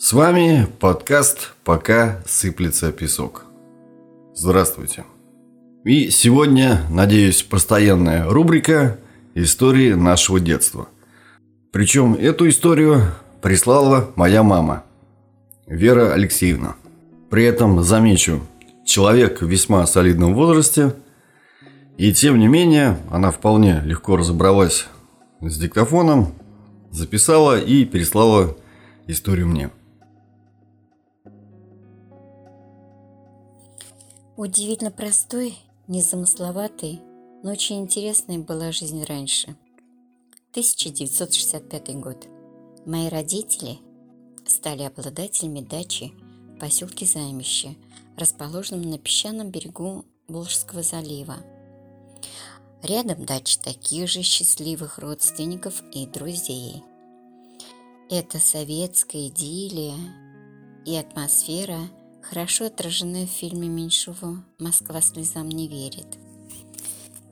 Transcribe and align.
С 0.00 0.12
вами 0.12 0.68
подкаст 0.78 1.54
«Пока 1.64 2.22
сыплется 2.24 2.92
песок». 2.92 3.46
Здравствуйте. 4.32 5.04
И 5.84 6.10
сегодня, 6.10 6.82
надеюсь, 6.88 7.42
постоянная 7.42 8.24
рубрика 8.30 9.00
«Истории 9.34 9.94
нашего 9.94 10.38
детства». 10.38 10.88
Причем 11.72 12.14
эту 12.14 12.48
историю 12.48 13.06
прислала 13.42 14.12
моя 14.14 14.44
мама, 14.44 14.84
Вера 15.66 16.12
Алексеевна. 16.12 16.76
При 17.28 17.42
этом, 17.42 17.82
замечу, 17.82 18.40
человек 18.86 19.42
в 19.42 19.48
весьма 19.48 19.84
солидном 19.88 20.32
возрасте, 20.32 20.94
и 21.96 22.12
тем 22.12 22.38
не 22.38 22.46
менее 22.46 22.98
она 23.10 23.32
вполне 23.32 23.80
легко 23.84 24.16
разобралась 24.16 24.86
с 25.40 25.58
диктофоном, 25.58 26.34
записала 26.92 27.60
и 27.60 27.84
переслала 27.84 28.56
историю 29.08 29.48
мне. 29.48 29.70
Удивительно 34.38 34.92
простой, 34.92 35.58
незамысловатый, 35.88 37.00
но 37.42 37.50
очень 37.50 37.80
интересной 37.80 38.38
была 38.38 38.70
жизнь 38.70 39.02
раньше. 39.02 39.56
1965 40.52 41.96
год. 41.96 42.28
Мои 42.86 43.08
родители 43.08 43.80
стали 44.46 44.84
обладателями 44.84 45.60
дачи 45.60 46.12
в 46.54 46.60
поселке 46.60 47.04
Займище, 47.04 47.74
расположенном 48.16 48.88
на 48.88 48.96
песчаном 48.96 49.50
берегу 49.50 50.04
Волжского 50.28 50.84
залива. 50.84 51.38
Рядом 52.84 53.26
дачи 53.26 53.58
таких 53.58 54.08
же 54.08 54.22
счастливых 54.22 55.00
родственников 55.00 55.82
и 55.90 56.06
друзей. 56.06 56.84
Это 58.08 58.38
советская 58.38 59.26
идиллия 59.26 59.96
и 60.86 60.94
атмосфера– 60.94 61.80
хорошо 62.28 62.66
отражены 62.66 63.26
в 63.26 63.30
фильме 63.30 63.68
Меньшова 63.68 64.44
«Москва 64.58 65.00
слезам 65.00 65.48
не 65.48 65.66
верит». 65.66 66.18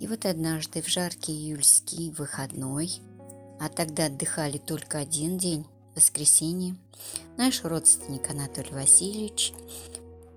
И 0.00 0.06
вот 0.06 0.24
однажды 0.24 0.80
в 0.80 0.88
жаркий 0.88 1.32
июльский 1.32 2.10
выходной, 2.12 2.90
а 3.60 3.68
тогда 3.68 4.06
отдыхали 4.06 4.56
только 4.58 4.98
один 4.98 5.36
день, 5.36 5.66
воскресенье, 5.94 6.76
наш 7.36 7.62
родственник 7.64 8.30
Анатолий 8.30 8.72
Васильевич 8.72 9.52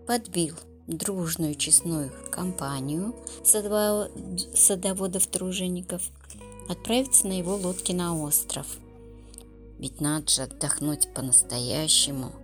подбил 0.05 0.55
дружную 0.87 1.55
честную 1.55 2.11
компанию 2.29 3.15
садоводов-тружеников 4.53 6.01
отправиться 6.67 7.27
на 7.27 7.37
его 7.37 7.55
лодке 7.55 7.93
на 7.93 8.17
остров. 8.17 8.67
Ведь 9.77 10.01
надо 10.01 10.29
же 10.29 10.41
отдохнуть 10.43 11.13
по-настоящему– 11.13 12.33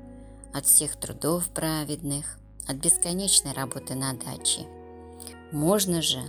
от 0.56 0.66
всех 0.66 0.96
трудов 0.96 1.50
праведных, 1.50 2.38
от 2.66 2.78
бесконечной 2.78 3.52
работы 3.52 3.94
на 3.94 4.14
даче. 4.14 4.66
Можно 5.52 6.02
же 6.02 6.22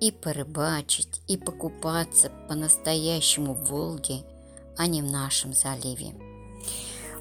и 0.00 0.10
порыбачить, 0.10 1.20
и 1.28 1.36
покупаться 1.36 2.30
по-настоящему 2.48 3.52
в 3.52 3.66
Волге, 3.66 4.24
а 4.78 4.86
не 4.86 5.02
в 5.02 5.10
нашем 5.10 5.52
заливе. 5.52 6.14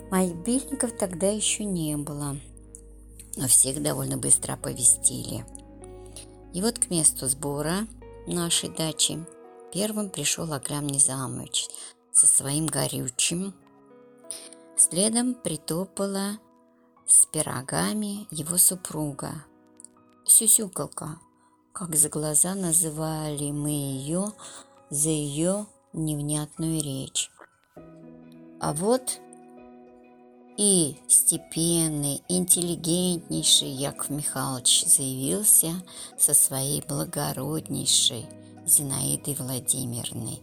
Мобильников 0.10 0.98
тогда 0.98 1.28
еще 1.28 1.66
не 1.66 1.98
было, 1.98 2.38
но 3.36 3.48
всех 3.48 3.84
довольно 3.84 4.18
быстро 4.18 4.54
оповестили. 4.54 5.46
И 6.54 6.62
вот 6.62 6.80
к 6.80 6.90
месту 6.90 7.28
сбора 7.28 7.86
нашей 8.28 8.70
дачи 8.70 9.20
первым 9.74 10.10
пришел 10.10 10.52
Аглям 10.54 10.88
Низамович 10.88 11.68
со 12.14 12.28
своим 12.28 12.66
горючим, 12.66 13.54
Следом 14.80 15.34
притопала 15.34 16.40
с 17.06 17.26
пирогами 17.26 18.28
его 18.32 18.58
супруга. 18.58 19.44
Сюсюкалка, 20.26 21.20
как 21.74 21.98
за 21.98 22.08
глаза 22.08 22.56
называли 22.56 23.52
мы 23.52 23.72
ее 23.72 24.32
за 24.90 25.10
ее 25.10 25.66
невнятную 25.92 26.82
речь. 26.82 27.30
А 28.62 28.74
вот 28.74 29.20
и 30.56 30.96
степенный, 31.10 32.24
интеллигентнейший 32.30 33.72
Яков 33.72 34.10
Михайлович 34.10 34.86
заявился 34.86 35.74
со 36.18 36.34
своей 36.34 36.82
благороднейшей 36.88 38.28
Зинаидой 38.66 39.36
Владимировной 39.36 40.42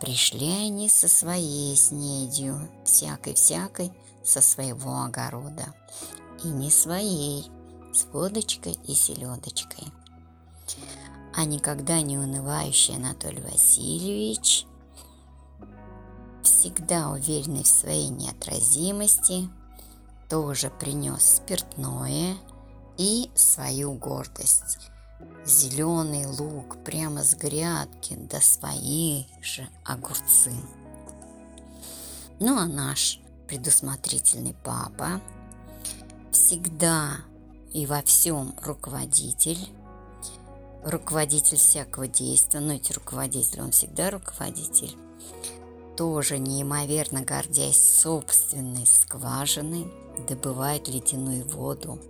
Пришли 0.00 0.50
они 0.50 0.88
со 0.88 1.08
своей 1.08 1.76
снедью, 1.76 2.68
всякой-всякой, 2.84 3.92
со 4.24 4.40
своего 4.40 5.02
огорода. 5.02 5.74
И 6.42 6.48
не 6.48 6.70
своей, 6.70 7.50
с 7.92 8.04
водочкой 8.12 8.76
и 8.86 8.94
селедочкой. 8.94 9.84
А 11.34 11.44
никогда 11.44 12.00
не 12.00 12.18
унывающий 12.18 12.96
Анатолий 12.96 13.40
Васильевич, 13.40 14.66
всегда 16.42 17.10
уверенный 17.10 17.62
в 17.62 17.68
своей 17.68 18.08
неотразимости, 18.08 19.48
тоже 20.28 20.70
принес 20.70 21.36
спиртное 21.36 22.36
и 22.98 23.30
свою 23.34 23.94
гордость– 23.94 24.90
зеленый 25.46 26.26
лук 26.26 26.78
прямо 26.84 27.22
с 27.22 27.34
грядки, 27.34 28.16
да 28.16 28.40
свои 28.40 29.24
же 29.42 29.66
огурцы. 29.84 30.52
Ну 32.40 32.58
а 32.58 32.66
наш 32.66 33.20
предусмотрительный 33.46 34.54
папа 34.64 35.20
всегда 36.32 37.18
и 37.72 37.86
во 37.86 38.02
всем 38.02 38.54
руководитель, 38.62 39.68
руководитель 40.84 41.58
всякого 41.58 42.08
действия, 42.08 42.60
но 42.60 42.74
эти 42.74 42.92
руководители, 42.92 43.60
он 43.60 43.70
всегда 43.70 44.10
руководитель, 44.10 44.96
тоже 45.96 46.38
неимоверно 46.38 47.22
гордясь 47.22 48.00
собственной 48.00 48.86
скважиной, 48.86 49.86
добывает 50.28 50.88
ледяную 50.88 51.46
воду, 51.48 52.00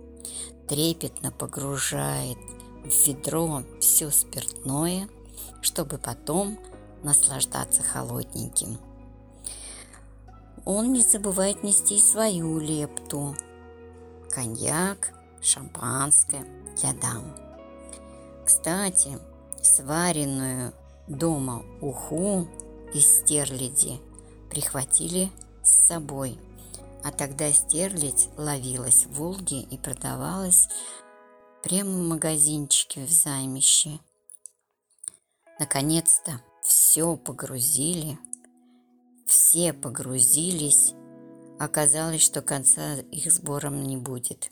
трепетно 0.67 1.31
погружает 1.31 2.37
в 2.85 3.07
ведро 3.07 3.63
все 3.79 4.11
спиртное, 4.11 5.09
чтобы 5.61 5.97
потом 5.97 6.59
наслаждаться 7.03 7.83
холодненьким. 7.83 8.77
Он 10.65 10.93
не 10.93 11.01
забывает 11.01 11.63
нести 11.63 11.99
свою 11.99 12.59
лепту. 12.59 13.35
Коньяк, 14.31 15.13
шампанское 15.41 16.45
для 16.81 16.93
дам. 16.93 17.35
Кстати, 18.45 19.19
сваренную 19.61 20.73
дома 21.07 21.63
уху 21.81 22.47
из 22.93 23.05
стерляди 23.05 23.99
прихватили 24.49 25.31
с 25.63 25.87
собой. 25.87 26.39
А 27.03 27.11
тогда 27.11 27.51
стерлядь 27.51 28.29
ловилась 28.35 29.05
в 29.05 29.19
Волге 29.19 29.61
и 29.61 29.77
продавалась 29.77 30.67
прямо 31.65 31.89
в 31.89 32.07
магазинчике 32.09 33.05
в 33.05 33.09
займище. 33.09 33.99
Наконец-то 35.59 36.39
все 36.61 37.17
погрузили, 37.17 38.19
все 39.25 39.73
погрузились. 39.73 40.93
Оказалось, 41.57 42.21
что 42.21 42.43
конца 42.43 42.97
их 43.11 43.33
сбором 43.33 43.81
не 43.81 43.97
будет. 43.97 44.51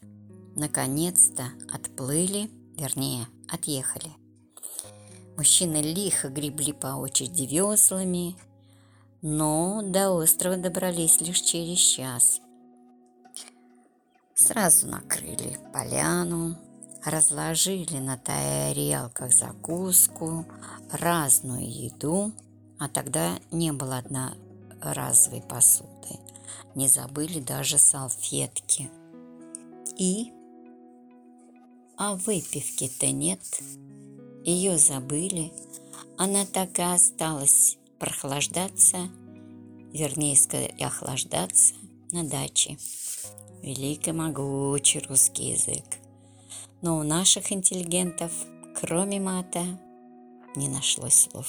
Наконец-то 0.56 1.44
отплыли, 1.72 2.50
вернее, 2.80 3.28
отъехали. 3.48 4.12
Мужчины 5.38 5.84
лихо 5.84 6.30
гребли 6.30 6.72
по 6.72 6.96
очереди 6.96 7.44
веслами, 7.44 8.36
но 9.22 9.84
до 9.84 10.10
острова 10.10 10.58
добрались 10.58 11.22
лишь 11.22 11.42
через 11.42 11.78
час. 11.78 12.42
Сразу 14.34 14.88
накрыли 14.88 15.60
поляну, 15.72 16.58
разложили 17.06 17.98
на 17.98 18.18
тарелках 18.18 19.34
закуску, 19.34 20.46
разную 20.92 21.70
еду, 21.70 22.32
а 22.80 22.88
тогда 22.88 23.40
не 23.52 23.72
было 23.72 23.98
одноразовой 24.00 25.42
посуды. 25.42 26.20
Не 26.76 26.88
забыли 26.88 27.40
даже 27.40 27.78
салфетки. 27.78 28.90
И? 29.98 30.32
А 31.98 32.16
выпивки-то 32.16 33.12
нет. 33.12 33.42
Ее 34.44 34.78
забыли. 34.78 35.54
Она 36.18 36.46
так 36.46 36.78
и 36.80 36.82
осталась 36.82 37.78
прохлаждаться, 38.00 39.10
вернее 39.94 40.36
сказать, 40.36 40.82
охлаждаться 40.82 41.76
на 42.12 42.24
даче. 42.24 42.78
Великий 43.62 44.12
могучий 44.12 45.00
русский 45.00 45.52
язык. 45.52 46.03
Но 46.84 46.98
у 46.98 47.04
наших 47.04 47.54
интеллигентов, 47.54 48.30
кроме 48.82 49.18
мата, 49.18 49.62
не 50.54 50.68
нашлось 50.68 51.30
слов. 51.32 51.48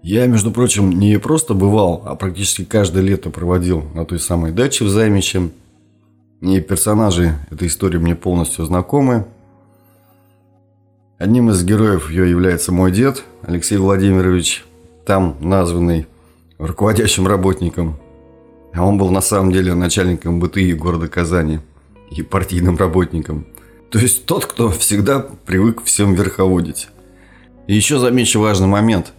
Я, 0.00 0.28
между 0.28 0.52
прочим, 0.52 0.90
не 0.90 1.18
просто 1.18 1.52
бывал, 1.52 2.02
а 2.06 2.14
практически 2.14 2.64
каждое 2.64 3.02
лето 3.02 3.30
проводил 3.30 3.82
на 3.92 4.04
той 4.04 4.20
самой 4.20 4.52
даче 4.52 4.84
в 4.84 4.88
Займиче. 4.88 5.50
И 6.40 6.60
персонажи 6.60 7.34
этой 7.50 7.66
истории 7.66 7.98
мне 7.98 8.14
полностью 8.14 8.64
знакомы. 8.66 9.26
Одним 11.18 11.50
из 11.50 11.64
героев 11.64 12.08
ее 12.08 12.30
является 12.30 12.70
мой 12.70 12.92
дед, 12.92 13.24
Алексей 13.42 13.78
Владимирович, 13.78 14.64
там 15.04 15.36
названный 15.40 16.06
руководящим 16.56 17.26
работником. 17.26 17.98
А 18.72 18.86
он 18.86 18.96
был 18.96 19.10
на 19.10 19.20
самом 19.20 19.50
деле 19.50 19.74
начальником 19.74 20.38
БТИ 20.38 20.74
города 20.74 21.08
Казани 21.08 21.58
и 22.10 22.22
партийным 22.22 22.76
работником. 22.76 23.46
То 23.90 23.98
есть 23.98 24.26
тот, 24.26 24.46
кто 24.46 24.70
всегда 24.70 25.20
привык 25.20 25.82
всем 25.84 26.14
верховодить. 26.14 26.88
И 27.66 27.74
еще 27.74 27.98
замечу 27.98 28.40
важный 28.40 28.66
момент. 28.66 29.12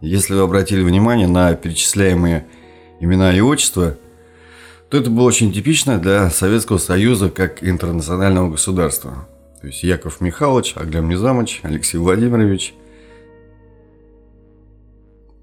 Если 0.00 0.34
вы 0.34 0.40
обратили 0.40 0.82
внимание 0.82 1.26
на 1.26 1.54
перечисляемые 1.54 2.46
имена 3.00 3.34
и 3.34 3.40
отчества, 3.40 3.96
то 4.90 4.98
это 4.98 5.10
было 5.10 5.24
очень 5.24 5.52
типично 5.52 5.98
для 5.98 6.30
Советского 6.30 6.78
Союза 6.78 7.30
как 7.30 7.62
интернационального 7.64 8.50
государства. 8.50 9.28
То 9.60 9.68
есть 9.68 9.82
Яков 9.82 10.20
Михайлович, 10.20 10.74
Аглям 10.76 11.08
Низамович, 11.08 11.60
Алексей 11.62 11.98
Владимирович. 11.98 12.74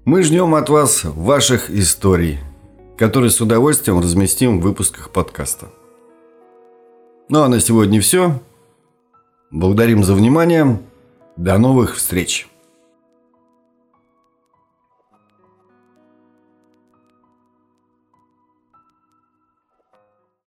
Мы 0.04 0.22
ждем 0.22 0.54
от 0.54 0.68
вас 0.68 1.04
ваших 1.04 1.70
историй, 1.70 2.38
которые 2.96 3.30
с 3.30 3.40
удовольствием 3.40 3.98
разместим 4.00 4.60
в 4.60 4.62
выпусках 4.62 5.10
подкаста. 5.10 5.68
Ну 7.32 7.40
а 7.40 7.48
на 7.48 7.60
сегодня 7.60 7.98
все. 8.02 8.42
Благодарим 9.50 10.04
за 10.04 10.12
внимание. 10.12 10.78
До 11.38 11.56
новых 11.56 11.96
встреч! 11.96 12.46